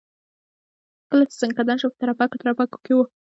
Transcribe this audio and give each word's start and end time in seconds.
کله 1.09 1.23
چې 1.29 1.35
ځنکدن 1.41 1.77
شو 1.81 1.87
په 1.91 1.97
ترپکو 1.99 2.39
ترپکو 2.41 2.77
کې 2.85 2.93
و. 2.95 2.99